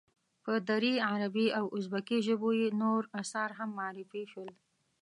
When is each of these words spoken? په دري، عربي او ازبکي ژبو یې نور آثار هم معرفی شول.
په 0.43 0.53
دري، 0.69 0.93
عربي 1.09 1.47
او 1.59 1.65
ازبکي 1.77 2.17
ژبو 2.27 2.49
یې 2.59 2.67
نور 2.81 3.01
آثار 3.21 3.49
هم 3.57 3.69
معرفی 3.79 4.23
شول. 4.31 4.51